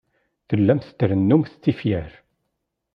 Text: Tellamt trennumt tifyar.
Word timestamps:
Tellamt 0.47 0.87
trennumt 0.99 1.53
tifyar. 1.63 2.11